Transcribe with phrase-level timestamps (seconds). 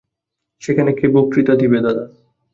[0.61, 2.03] সেখানে কে বক্তৃতা দিবে দাদা?